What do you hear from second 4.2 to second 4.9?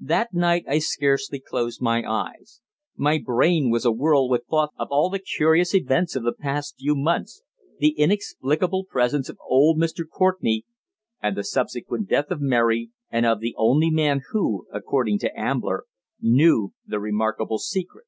with thoughts of